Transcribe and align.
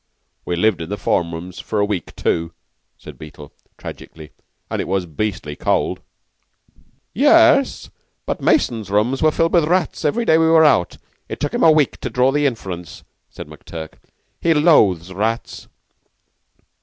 "We 0.45 0.55
lived 0.55 0.81
in 0.81 0.89
the 0.89 0.97
form 0.97 1.31
rooms 1.31 1.59
for 1.59 1.79
a 1.79 1.85
week, 1.85 2.15
too," 2.15 2.53
said 2.97 3.19
Beetle, 3.19 3.53
tragically. 3.77 4.31
"And 4.71 4.81
it 4.81 4.87
was 4.87 5.05
beastly 5.05 5.55
cold." 5.55 6.01
"Ye 7.13 7.27
es, 7.27 7.91
but 8.25 8.41
Mason's 8.41 8.89
rooms 8.89 9.21
were 9.21 9.29
filled 9.29 9.53
with 9.53 9.65
rats 9.69 10.03
every 10.03 10.25
day 10.25 10.39
we 10.39 10.47
were 10.47 10.65
out. 10.65 10.97
It 11.29 11.39
took 11.39 11.53
him 11.53 11.61
a 11.61 11.69
week 11.69 11.99
to 12.01 12.09
draw 12.09 12.31
the 12.31 12.47
inference," 12.47 13.03
said 13.29 13.45
McTurk. 13.45 13.99
"He 14.41 14.55
loathes 14.55 15.13
rats. 15.13 15.67